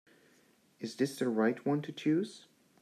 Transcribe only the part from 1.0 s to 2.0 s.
the right one to